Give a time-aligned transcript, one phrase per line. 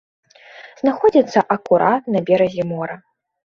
[0.79, 3.01] Знаходзіцца акурат на беразе мора.